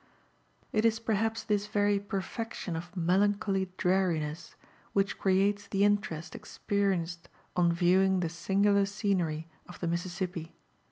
It 0.71 0.83
is 0.83 0.97
perhaps 0.99 1.43
this 1.43 1.67
very 1.67 1.99
perfection 1.99 2.75
of 2.75 2.97
melancholy 2.97 3.69
dreariness 3.77 4.55
which 4.93 5.19
creates 5.19 5.67
the 5.67 5.83
interest 5.83 6.33
experienced 6.33 7.29
on 7.55 7.71
viewing 7.71 8.21
the 8.21 8.27
singular 8.29 8.87
scenery 8.87 9.47
of 9.67 9.79
the 9.79 9.85
Missi)wppi. 9.87 10.53